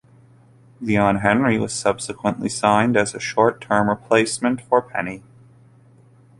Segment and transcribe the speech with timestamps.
[0.79, 5.21] Leon Henry was subsequently signed as a short-term replacement for Penney.